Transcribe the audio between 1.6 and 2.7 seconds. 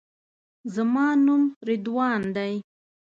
رضوان دی.